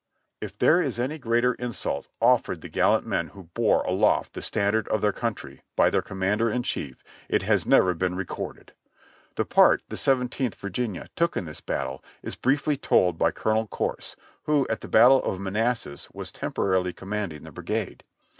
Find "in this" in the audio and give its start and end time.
11.37-11.61